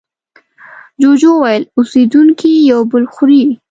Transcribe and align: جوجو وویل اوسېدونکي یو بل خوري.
جوجو 1.01 1.31
وویل 1.37 1.63
اوسېدونکي 1.77 2.51
یو 2.71 2.79
بل 2.91 3.03
خوري. 3.13 3.43